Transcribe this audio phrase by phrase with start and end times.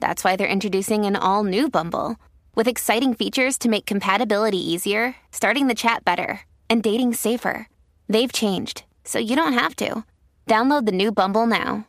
[0.00, 2.16] that's why they're introducing an all new Bumble
[2.54, 7.68] with exciting features to make compatibility easier, starting the chat better, and dating safer.
[8.08, 10.04] They've changed, so you don't have to.
[10.46, 11.86] Download the new Bumble now.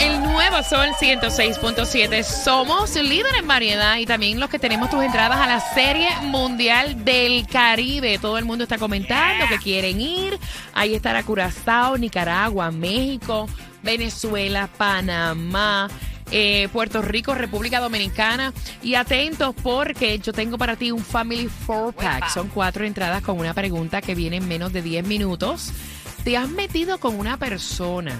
[0.00, 2.22] El nuevo Sol 106.7.
[2.24, 7.04] Somos líderes en variedad y también los que tenemos tus entradas a la Serie Mundial
[7.04, 8.18] del Caribe.
[8.18, 10.38] Todo el mundo está comentando que quieren ir.
[10.72, 13.46] Ahí estará Curazao, Nicaragua, México,
[13.82, 15.88] Venezuela, Panamá.
[16.32, 18.52] eh, Puerto Rico, República Dominicana
[18.84, 22.28] y atentos porque yo tengo para ti un Family Four Pack.
[22.32, 25.72] Son cuatro entradas con una pregunta que viene en menos de 10 minutos.
[26.22, 28.12] ¿Te has metido con una persona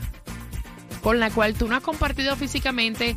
[1.03, 3.15] con la cual tú no has compartido físicamente?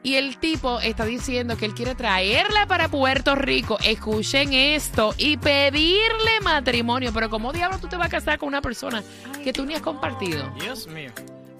[0.04, 3.76] Y el tipo está diciendo que él quiere traerla para Puerto Rico.
[3.82, 7.10] Escuchen esto y pedirle matrimonio.
[7.12, 9.02] Pero ¿cómo diablos tú te vas a casar con una persona
[9.42, 10.48] que tú ni has compartido?
[10.60, 11.10] Dios mío.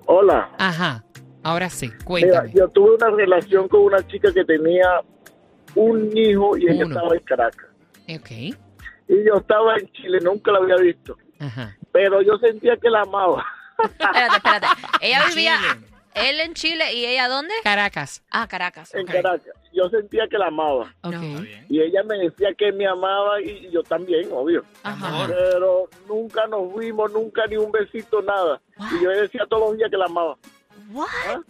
[0.06, 0.50] Hola.
[0.58, 1.05] Ajá.
[1.46, 2.52] Ahora sí, Mira, cuéntame.
[2.54, 5.00] yo tuve una relación con una chica que tenía
[5.76, 6.94] un hijo y ella Uno.
[6.96, 7.66] estaba en Caracas.
[8.08, 8.30] Ok.
[9.08, 11.16] Y yo estaba en Chile, nunca la había visto.
[11.38, 11.76] Ajá.
[11.92, 13.44] Pero yo sentía que la amaba.
[13.84, 14.66] Espérate, espérate.
[15.02, 15.86] Ella En vivía, Chile.
[16.14, 17.52] él en Chile y ella dónde?
[17.62, 18.24] Caracas.
[18.30, 18.94] Ah, Caracas.
[18.94, 19.06] En.
[19.06, 19.42] Caracas.
[19.72, 20.94] Yo sentía que la amaba.
[21.02, 21.12] Ok.
[21.12, 21.22] No.
[21.22, 21.66] Está bien.
[21.68, 24.64] Y ella me decía que me amaba y yo también, obvio.
[24.82, 25.26] Ajá.
[25.28, 28.60] Pero nunca nos vimos, nunca ni un besito, nada.
[28.98, 30.36] Y yo decía todos los días que la amaba.
[30.90, 31.42] What?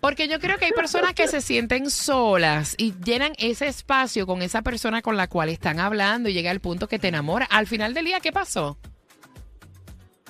[0.00, 4.42] Porque yo creo que hay personas que se sienten solas y llenan ese espacio con
[4.42, 7.46] esa persona con la cual están hablando y llega el punto que te enamora.
[7.46, 8.76] Al final del día, ¿qué pasó?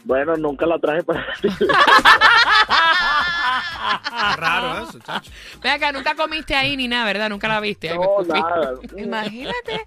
[0.04, 1.26] Bueno, nunca la traje para
[4.36, 5.30] Raro eso, chacho.
[5.62, 7.28] Ve acá, nunca comiste ahí ni nada, ¿verdad?
[7.28, 7.94] Nunca la viste.
[7.94, 8.74] No, nada.
[8.96, 9.86] Imagínate.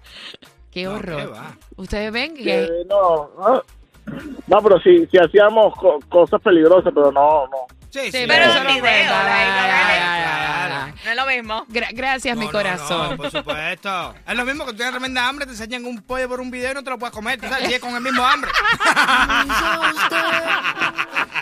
[0.70, 1.32] Qué No, horror.
[1.32, 1.38] qué.
[1.76, 2.44] Ustedes ven que...
[2.44, 3.62] Que no, no.
[4.46, 7.66] No, pero sí, sí hacíamos co- cosas peligrosas, pero no, no.
[7.90, 8.12] Sí, sí.
[8.12, 9.12] Sí, Pero eso un no video.
[11.04, 11.66] No es lo mismo.
[11.68, 13.10] Gra- gracias, No, mi corazón.
[13.10, 14.14] No, por supuesto.
[14.26, 16.70] Es lo mismo que tú tienes tremenda hambre, te enseñan un pollo por un video
[16.72, 17.40] y no te lo puedes comer.
[17.40, 18.50] Tú sabes, sigues con el mismo hambre.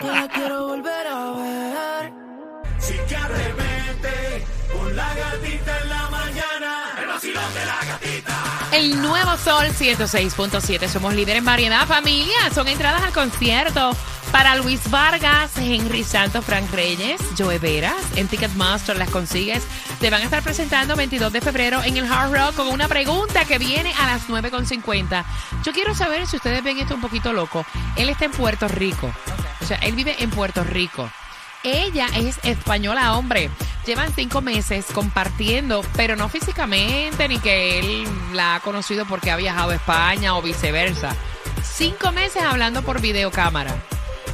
[0.01, 2.13] Yo la quiero volver a ver.
[2.79, 6.75] Si te arremete con la gatita en la mañana.
[8.71, 10.87] El El nuevo Sol 106.7.
[10.87, 12.49] Somos líderes en variedad, familia.
[12.53, 13.91] Son entradas al concierto
[14.31, 17.95] para Luis Vargas, Henry Santos, Frank Reyes, Joe Veras.
[18.15, 19.63] En Ticketmaster las consigues.
[19.99, 23.45] Te van a estar presentando 22 de febrero en el Hard Rock con una pregunta
[23.45, 25.23] que viene a las 9.50.
[25.63, 27.65] Yo quiero saber si ustedes ven esto un poquito loco.
[27.95, 29.11] Él está en Puerto Rico.
[29.61, 31.09] O sea, él vive en Puerto Rico.
[31.63, 33.49] Ella es española, hombre.
[33.85, 39.35] Llevan cinco meses compartiendo, pero no físicamente, ni que él la ha conocido porque ha
[39.35, 41.15] viajado a España o viceversa.
[41.63, 43.75] Cinco meses hablando por videocámara.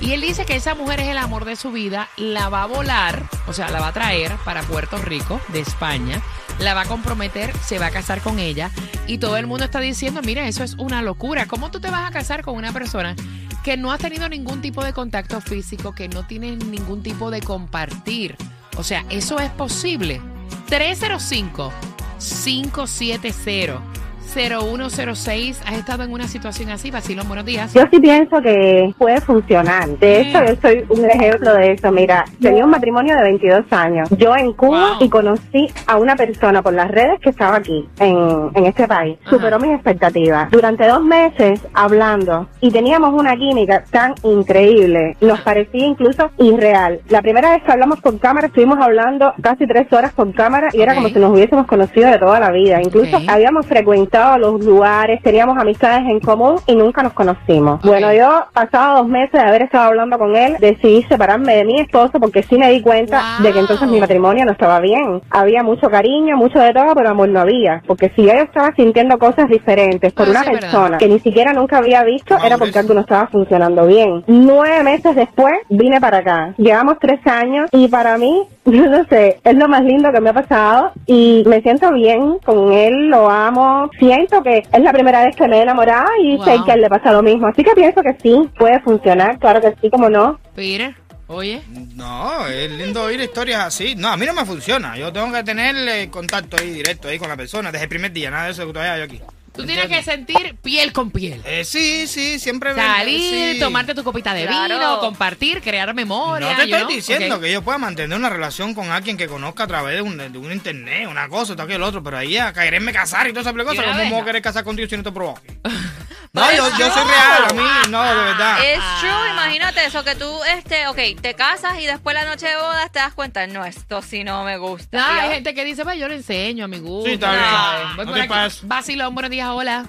[0.01, 2.67] Y él dice que esa mujer es el amor de su vida, la va a
[2.67, 6.21] volar, o sea, la va a traer para Puerto Rico, de España,
[6.59, 8.71] la va a comprometer, se va a casar con ella.
[9.07, 11.45] Y todo el mundo está diciendo, mira, eso es una locura.
[11.45, 13.15] ¿Cómo tú te vas a casar con una persona
[13.63, 17.41] que no has tenido ningún tipo de contacto físico, que no tienes ningún tipo de
[17.41, 18.35] compartir?
[18.77, 20.21] O sea, eso es posible.
[20.67, 21.71] 305
[22.19, 23.94] 570
[24.33, 25.61] 0106.
[25.65, 26.91] ¿Has estado en una situación así?
[26.91, 27.73] Vacilón, buenos días.
[27.73, 29.87] Yo sí pienso que puede funcionar.
[29.99, 31.91] De hecho, yo soy un ejemplo de eso.
[31.91, 34.09] Mira, tenía un matrimonio de 22 años.
[34.17, 34.97] Yo en Cuba Wow.
[34.99, 39.17] y conocí a una persona por las redes que estaba aquí, en, en este país.
[39.21, 39.29] Ajá.
[39.35, 40.49] Superó mis expectativas.
[40.51, 45.15] Durante dos meses hablando y teníamos una química tan increíble.
[45.21, 46.99] Nos parecía incluso irreal.
[47.09, 50.81] La primera vez que hablamos con cámara, estuvimos hablando casi tres horas con cámara y
[50.81, 52.81] era como si nos hubiésemos conocido de toda la vida.
[52.81, 57.75] Incluso habíamos frecuentado los lugares, teníamos amistades en común y nunca nos conocimos.
[57.79, 57.85] Ok.
[57.85, 61.79] Bueno, yo, pasado dos meses de haber estado hablando con él, decidí separarme de mi
[61.79, 63.45] esposo porque sí me di cuenta Wow.
[63.47, 65.21] de que entonces mi matrimonio no estaba bien.
[65.29, 67.81] Había mucho cariño, mucho de todo, pero amor no había.
[67.87, 70.69] Porque si yo estaba sintiendo cosas diferentes por Ah, una sí, es verdad.
[70.71, 72.59] persona que ni siquiera nunca había visto, era Madurez.
[72.59, 74.23] porque algo no estaba funcionando bien.
[74.27, 76.53] Nueve meses después vine para acá.
[76.57, 80.31] Llevamos tres años y para mí, yo no sé, es lo más lindo que me
[80.31, 83.91] ha pasado y me siento bien con él, lo amo.
[83.99, 86.81] Siento que es la primera vez que me he enamorado y sé que a él
[86.81, 87.45] le pasa lo mismo.
[87.45, 90.39] Así que pienso que sí, puede funcionar, claro que sí, como no.
[90.55, 90.95] Peter,
[91.27, 91.61] oye.
[91.95, 93.93] No, es lindo oír historias así.
[93.95, 94.97] No, a mí no me funciona.
[94.97, 98.11] Yo tengo que tener eh, contacto ahí directo ahí con la persona desde el primer
[98.13, 98.31] día.
[98.31, 99.21] Nada de eso que todavía hay aquí.
[99.55, 101.41] Tú tienes que sentir piel con piel.
[101.45, 103.59] Eh, sí, sí, siempre me- Salir, sí.
[103.59, 104.75] tomarte tu copita de Claro.
[104.75, 106.49] vino, compartir, crear memoria.
[106.51, 106.95] No te you estoy know?
[106.95, 107.41] diciendo Ok.
[107.43, 110.37] que yo pueda mantener una relación con alguien que conozca a través de un, de
[110.37, 113.41] un internet, una cosa, tal que el otro, pero ahí a quererme casar y toda
[113.41, 114.25] esa cosa, Y una ¿cómo vez, me voy a no.
[114.25, 115.39] querer casar contigo si no te he probado?
[116.35, 118.57] No, yo, yo soy real, a mí, no, de verdad.
[118.65, 122.55] Es true, imagínate eso, que tú, este, ok, te casas y después la noche de
[122.57, 124.97] bodas te das cuenta, no, esto sí no me gusta.
[124.97, 127.07] No, hay gente que dice, pues yo le enseño a mi gusto.
[127.07, 127.43] Sí, está bien.
[127.43, 127.95] ¿sabes?
[127.95, 128.29] Voy No por te aquí.
[128.29, 128.67] pases.
[128.67, 129.85] Vacilón, buenos días, hola.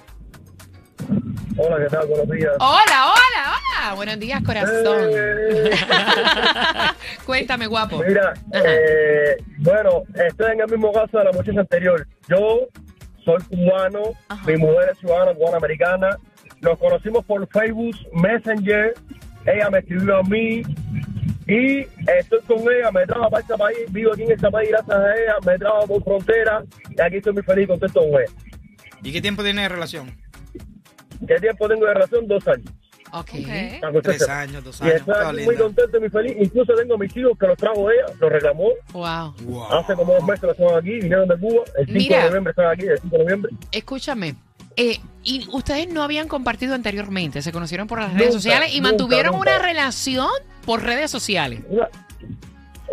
[1.58, 2.06] Hola, ¿qué tal?
[2.06, 2.52] Buenos días.
[2.60, 3.94] Hola, hola, hola.
[3.94, 5.08] Buenos días, corazón.
[5.10, 5.70] Eh.
[7.24, 8.02] Cuéntame, guapo.
[8.06, 12.06] Mira, eh, bueno, estoy en el mismo caso de la muchacha anterior.
[12.28, 12.60] Yo
[13.24, 14.42] soy cubano, Ajá.
[14.46, 16.10] mi mujer es ciudadana cubana americana.
[16.60, 18.94] Nos conocimos por Facebook, Messenger.
[19.46, 20.62] Ella me escribió a mí
[21.46, 21.78] y
[22.18, 22.90] estoy con ella.
[22.92, 25.34] Me trajo para este país, vivo aquí en este país gracias a ella.
[25.44, 26.64] Me trajo por frontera
[26.96, 28.32] y aquí estoy muy feliz y contento con ella.
[29.02, 30.16] ¿Y qué tiempo tiene de relación?
[31.26, 32.26] ¿Qué tiempo tengo de relación?
[32.26, 32.66] Dos años.
[33.12, 33.30] Ok.
[33.38, 33.80] Ok.
[33.80, 34.96] Para que usted Tres años, dos Y años.
[34.96, 35.62] estoy Toda aquí muy linda.
[35.62, 36.36] contento y muy feliz.
[36.40, 38.68] Incluso tengo mis hijos que los trajo ella, los reclamó.
[38.92, 39.34] Wow.
[39.44, 39.72] Wow.
[39.74, 41.62] Hace como dos meses lo estaban aquí, vinieron de Cuba.
[41.78, 42.18] El 5 Mira.
[42.18, 43.52] de noviembre están aquí, el 5 de noviembre.
[43.70, 44.34] Escúchame.
[44.76, 48.90] Eh, y ustedes no habían compartido anteriormente, se conocieron por las redes sociales y nunca,
[48.90, 49.50] mantuvieron nunca.
[49.56, 50.28] una relación
[50.64, 51.60] por redes sociales.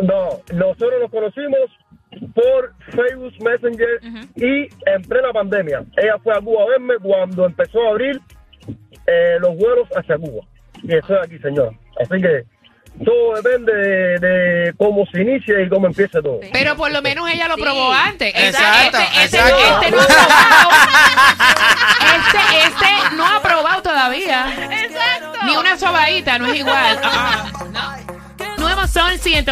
[0.02, 1.70] No, nosotros nos conocimos
[2.34, 4.00] por Facebook Messenger
[4.36, 5.84] y en plena pandemia.
[5.98, 8.20] Ella fue a Cuba a verme cuando empezó a abrir
[9.08, 10.44] eh, los vuelos hacia Cuba.
[10.82, 11.72] Y estoy aquí, señora.
[12.02, 12.44] Así que
[13.04, 16.40] todo depende de, de cómo se inicia y cómo empieza todo.
[16.52, 17.62] Pero por lo menos ella lo Sí.
[17.62, 18.28] probó antes.
[18.36, 19.58] Este- Exacto, este, este, exacto.
[19.82, 20.70] este no ha probado.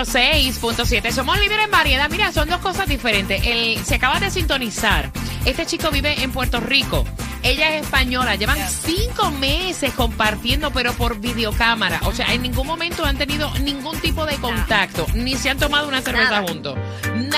[0.06, 1.12] 106.7.
[1.12, 2.10] Somos líderes en variedad.
[2.10, 3.46] Mira, son dos cosas diferentes.
[3.46, 5.12] El, se acaba de sintonizar.
[5.46, 7.06] Este chico vive en Puerto Rico.
[7.44, 8.36] Ella es española.
[8.36, 12.00] Llevan cinco meses compartiendo, pero por videocámara.
[12.06, 15.06] O sea, en ningún momento han tenido ningún tipo de contacto.
[15.14, 16.48] Ni se han tomado una cerveza Nada.
[16.48, 16.78] juntos.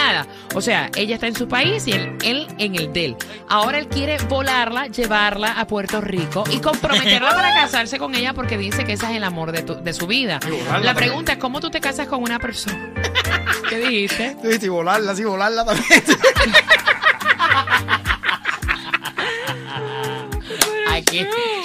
[0.04, 0.28] Nada.
[0.54, 3.16] O sea, ella está en su país y él, él en el de él.
[3.48, 8.58] Ahora él quiere volarla, llevarla a Puerto Rico y comprometerla para casarse con ella porque
[8.58, 10.40] dice que ese es el amor de, tu- de su vida.
[10.82, 12.92] La pregunta es, ¿cómo tú te casas con una persona?
[13.70, 14.36] ¿Qué dijiste?
[14.44, 16.04] Sí, sí, volarla, sí, volarla también.
[20.90, 21.04] Ay,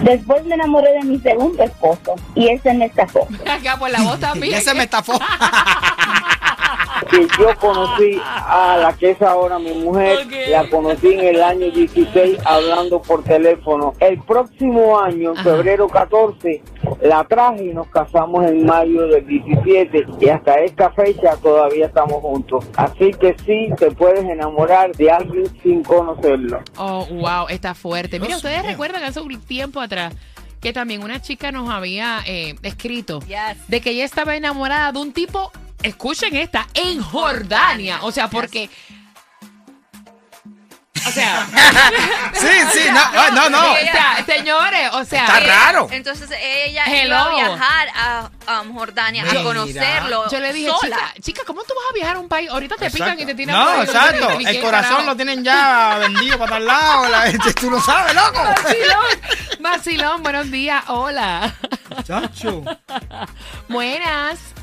[0.03, 3.27] Después me enamoré de mi segundo esposo y ese me estafó.
[3.49, 4.53] Acá por la voz también.
[4.55, 5.13] Ese me estafó.
[7.07, 11.71] que yo conocí a la que es ahora mi mujer, la conocí en el año
[11.71, 13.93] 16 hablando por teléfono.
[13.99, 16.61] El próximo año, en febrero 14,
[17.01, 22.21] la traje y nos casamos en mayo del 17 y hasta esta fecha todavía estamos
[22.21, 22.65] juntos.
[22.75, 26.59] Así que sí, te puedes enamorar de alguien sin conocerlo.
[26.77, 28.19] Oh, wow, está fuerte.
[28.19, 30.13] Mira, ustedes recuerdan hace un tiempo atrás
[30.61, 33.67] que también una chica nos había eh, escrito Yes.
[33.67, 35.51] de que ella estaba enamorada de un tipo,
[35.88, 38.00] escuchen esta, en Jordania.
[38.01, 38.70] O sea, porque...
[41.08, 41.48] O sea...
[42.34, 43.72] Sí, sí, no, no, no.
[43.72, 45.25] O sea, señores, o sea...
[45.25, 45.88] Está eh, raro.
[45.91, 47.15] Entonces ella Hello.
[47.15, 49.39] iba a viajar a um, Jordania Mira.
[49.39, 50.98] a conocerlo Yo le dije, sola.
[50.98, 52.50] chica, chica, ¿cómo tú vas a viajar a un país?
[52.50, 54.29] Ahorita te pican y te tiran por No, ahí, exacto.
[54.39, 55.10] El corazón carajo.
[55.10, 57.10] lo tienen ya vendido para tal lado.
[57.10, 58.44] La tú lo sabes, loco.
[58.44, 59.06] Vacilón,
[59.60, 61.56] vacilón, buenos días, hola.
[62.03, 62.63] Chacho.
[63.67, 64.56] Buenas.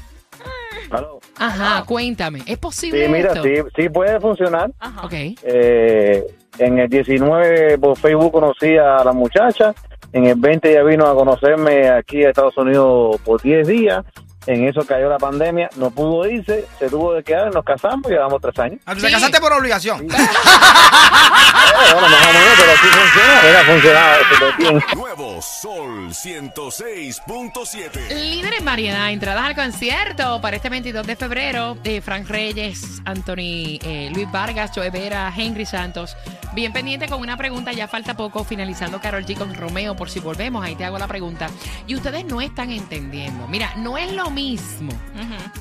[1.38, 3.42] Ajá, cuéntame, ¿es posible Sí, mira, esto?
[3.42, 4.70] sí, sí puede funcionar.
[5.02, 5.12] Ok.
[5.42, 6.24] Eh,
[6.58, 9.74] en el 19 por Facebook conocí a la muchacha.
[10.12, 14.04] En el 20 ella vino a conocerme aquí a Estados Unidos por 10 días.
[14.46, 18.10] En eso cayó la pandemia, no pudo irse, se tuvo de quedar, nos casamos y
[18.10, 18.80] llevamos tres años.
[18.84, 20.02] Ah, tú te casaste por obligación.
[20.02, 20.06] Eh,
[21.92, 24.16] bueno, más o menos, pero sí funciona, mira, funcionaba
[24.58, 24.82] bien.
[24.94, 28.08] Nuevo Sol 106.7.
[28.14, 33.78] Líder en variedad, entradas al concierto para este 22 de febrero de Frank Reyes, Anthony,
[33.82, 36.16] eh, Luis Vargas, Joe Vera, Henry Santos.
[36.54, 40.20] Bien pendiente con una pregunta, ya falta poco, finalizando Carol G con Romeo, por si
[40.20, 41.48] volvemos, ahí te hago la pregunta.
[41.88, 43.48] Y ustedes no están entendiendo.
[43.48, 44.92] Mira, no es lo mismo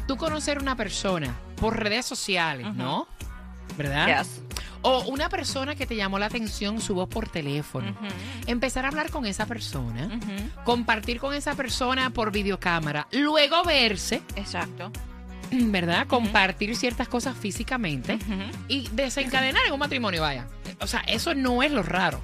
[0.07, 3.07] tú conocer una persona por redes sociales, ¿no?
[3.75, 4.19] ¿Verdad?
[4.19, 4.41] Yes.
[4.83, 7.95] O una persona que te llamó la atención, su voz por teléfono.
[8.45, 10.19] Empezar a hablar con esa persona,
[10.63, 14.91] compartir con esa persona por videocámara, luego verse, Exacto.
[15.51, 16.07] ¿verdad?
[16.07, 18.17] Compartir ciertas cosas físicamente
[18.67, 20.47] y desencadenar en un matrimonio, vaya.
[20.79, 22.21] O sea, eso no es lo raro.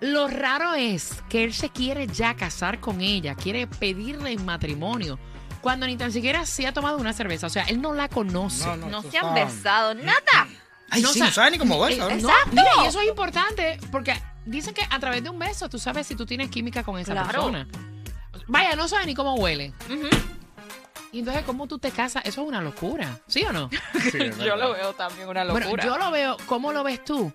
[0.00, 5.18] Lo raro es que él se quiere ya casar con ella, quiere pedirle en matrimonio,
[5.62, 7.46] cuando ni tan siquiera se ha tomado una cerveza.
[7.46, 8.66] O sea, él no la conoce.
[8.66, 9.46] No, no, No se han sabes.
[9.56, 10.46] besado, nada.
[10.90, 12.08] Ay, No, sí, o sea, no sabe ni cómo verlo.
[12.10, 12.28] eh, ¿no?
[12.28, 15.78] no, mira, y eso es importante porque dicen que a través de un beso tú
[15.78, 17.28] sabes si tú tienes química con esa Claro.
[17.28, 17.66] persona.
[18.48, 19.72] Vaya, no sabes ni cómo huele.
[21.16, 22.26] Y entonces, ¿cómo tú te casas?
[22.26, 23.18] Eso es una locura.
[23.26, 23.70] ¿Sí o no?
[24.44, 25.66] Yo lo veo también una locura.
[25.66, 26.36] Bueno, yo lo veo.
[26.44, 27.32] ¿Cómo lo ves tú?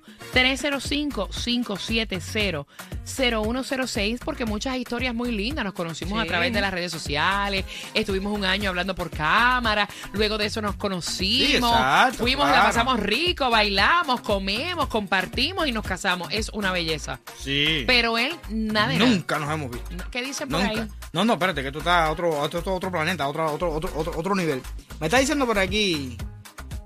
[3.05, 7.65] 305-570-0106 porque muchas historias muy lindas nos conocimos a través de las redes sociales.
[7.93, 9.88] Estuvimos un año hablando por cámara.
[10.13, 11.12] Luego de eso nos conocimos.
[11.12, 12.67] Sí, exacto, fuimos, la claro.
[12.67, 16.29] pasamos rico, bailamos, comemos, compartimos y nos casamos.
[16.31, 17.20] Es una belleza.
[17.39, 17.84] Sí.
[17.88, 18.93] Pero él, nada.
[18.93, 19.89] Nunca nos hemos visto.
[20.12, 20.81] ¿Qué dicen por Nunca.
[20.84, 20.88] ahí?
[21.13, 23.51] No, no, espérate, que tú estás a otro, a otro, otro, otro planeta, a otro,
[23.51, 24.62] otro, otro, otro, otro nivel.
[25.00, 26.17] Me está diciendo por aquí.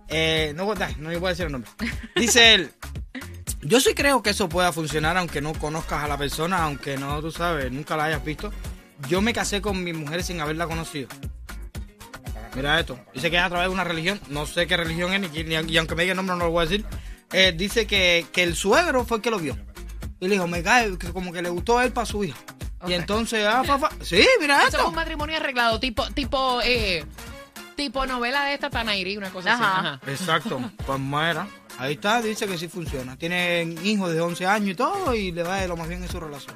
[0.08, 1.70] Eh, no, no le voy a decir el nombre.
[2.16, 2.72] Dice él.
[3.68, 7.20] Yo sí creo que eso pueda funcionar aunque no conozcas a la persona, aunque no,
[7.22, 8.52] tú sabes, nunca la hayas visto.
[9.10, 11.08] Yo me casé con mi mujer sin haberla conocido.
[12.56, 12.98] Mira esto.
[13.14, 14.20] Dice que es a través de una religión.
[14.30, 16.52] No sé qué religión es, ni, ni- y aunque me diga el nombre no lo
[16.52, 16.86] voy a decir.
[17.34, 19.58] Eh, dice que, que el suegro fue el que lo vio.
[20.20, 22.38] Y le dijo, me cae, que como que le gustó a él para su hija.
[22.88, 23.90] Y entonces, ah, fa, fa.
[24.02, 24.88] Sí, mira Eso es esto.
[24.90, 27.04] un matrimonio arreglado, tipo, tipo, eh,
[27.76, 29.64] tipo novela de esta Tanairi, una cosa Ajá.
[29.80, 29.88] así.
[29.88, 30.00] Ajá.
[30.12, 30.72] Exacto.
[30.86, 31.48] Pues muera.
[31.78, 33.18] Ahí está, dice que sí funciona.
[33.18, 36.10] Tienen hijos de 11 años y todo y le va de lo más bien en
[36.10, 36.56] su relación.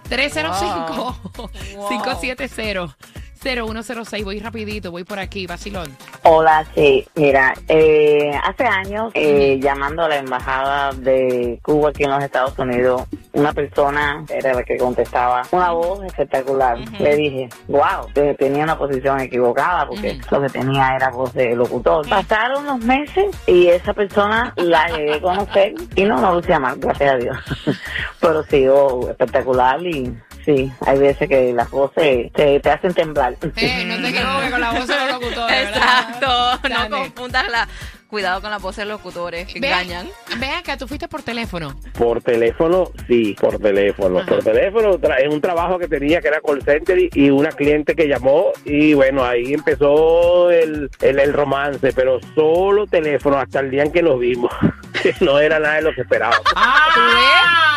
[3.40, 4.24] 305-570-0106.
[4.24, 5.96] Voy rapidito, voy por aquí, vacilón.
[6.24, 12.12] Hola, sí, mira, eh, hace años, eh, llamando a la embajada de Cuba aquí en
[12.12, 13.04] los Estados Unidos,
[13.34, 16.78] una persona era la que contestaba, una voz espectacular.
[17.00, 21.56] Le dije, wow, que tenía una posición equivocada porque lo que tenía era voz de
[21.56, 22.08] locutor.
[22.08, 26.78] Pasaron los meses y esa persona la llegué a conocer y no, no lucía mal,
[26.80, 27.38] gracias a Dios.
[28.20, 30.14] Pero sí, oh, espectacular y
[30.46, 33.36] sí, hay veces que las voces te, te hacen temblar.
[33.56, 35.68] Eh, no te equivoques con la voz de los locutores.
[35.70, 36.90] Exacto, ¿verdad?
[36.90, 37.68] no confundas la...
[38.10, 40.08] Cuidado con las voces de los locutores, que Ve- engañan.
[40.40, 41.80] Ve acá, tú fuiste por teléfono.
[41.96, 44.26] Por teléfono, sí, por teléfono.
[44.26, 47.94] Por teléfono, es un trabajo que tenía que era call center y, y una cliente
[47.96, 53.70] que llamó y bueno, ahí empezó el, el, el romance, pero solo teléfono hasta el
[53.70, 54.52] día en que nos vimos.
[55.22, 56.36] no era nada de lo que esperaba.
[56.56, 57.76] ¡Ah!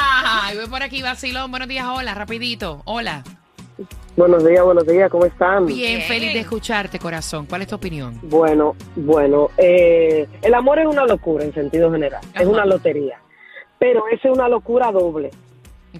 [0.52, 1.50] Y voy por aquí, vacilón.
[1.50, 2.82] Buenos días, hola, rapidito.
[2.84, 3.24] Hola.
[4.16, 5.64] Buenos días, buenos días, ¿cómo están?
[5.64, 7.46] Bien, feliz de escucharte, corazón.
[7.46, 8.18] ¿Cuál es tu opinión?
[8.24, 13.18] Bueno, bueno, eh, el amor es una locura en sentido general, es una lotería,
[13.78, 15.30] pero esa es una locura doble.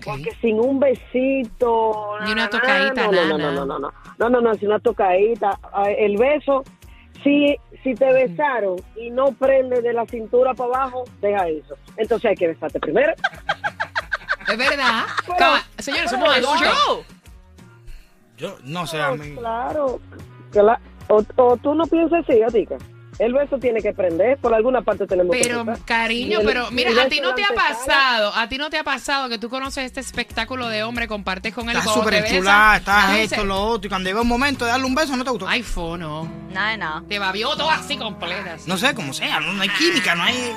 [0.05, 3.93] Porque sin un besito, Ni una na, na, tocadita, no, no, no, no, no, no,
[4.19, 6.63] no, no, no, sin una tocadita, ah, el beso,
[7.23, 11.75] si, si te besaron y no prende de la cintura para abajo, deja eso.
[11.97, 13.15] Entonces hay que besarte primero.
[14.49, 15.05] Es verdad.
[15.79, 17.07] Señores, somos pero- adultos.
[18.37, 19.37] Yo no sé, a mí.
[19.37, 20.01] Claro,
[20.55, 22.77] la- o, o tú no piensas así, Atica.
[23.19, 26.91] El beso tiene que prender, por alguna parte tenemos que Pero, cariño, el- pero mira,
[27.03, 29.85] a ti no te ha pasado, a ti no te ha pasado que tú conoces
[29.85, 33.87] este espectáculo de hombre, compartes con él Estás súper besan, chula, estás esto, lo otro.
[33.87, 35.47] Y cuando llega un momento de darle un beso, no te gustó.
[35.47, 36.27] Ay, fo, no.
[36.53, 37.03] Nada nada.
[37.07, 38.55] Te babió todo así completa.
[38.55, 38.69] así.
[38.69, 40.57] No sé, como sea, no, no hay química, no hay.